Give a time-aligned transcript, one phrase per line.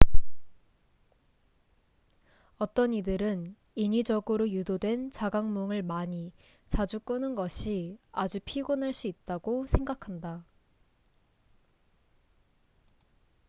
[2.57, 6.33] 어떤 이들은 인위적으로 유도된 자각몽을 많이
[6.69, 10.43] 자주 꾸는 것이 아주 피곤할 수 있다고 생각한다